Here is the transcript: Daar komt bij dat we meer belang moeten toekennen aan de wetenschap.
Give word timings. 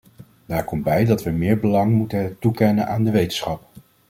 Daar 0.45 0.63
komt 0.63 0.83
bij 0.83 1.05
dat 1.05 1.23
we 1.23 1.31
meer 1.31 1.59
belang 1.59 1.93
moeten 1.93 2.39
toekennen 2.39 2.87
aan 2.87 3.03
de 3.03 3.11
wetenschap. 3.11 3.63